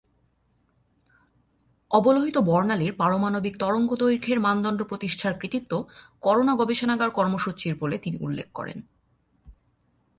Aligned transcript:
অবলোহিত 1.91 2.37
বর্ণালির 2.37 2.93
পারমাণবিক 2.93 3.53
তরঙ্গদৈর্ঘ্যের 3.57 4.39
মানদণ্ড 4.39 4.83
প্রতিষ্ঠার 4.83 5.33
কৃতিত্ব, 5.39 5.71
করোনা 6.21 6.53
গবেষণাগার 6.55 7.11
কর্মসূচি’র 7.11 7.75
বলে 7.79 7.97
তিনি 7.97 8.17
উল্লেখ 8.21 8.47
করেন। 8.53 8.77